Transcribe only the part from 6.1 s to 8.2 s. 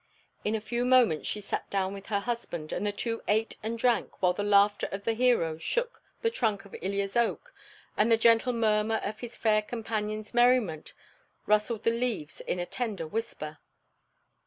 the trunk of Ilya's oak and the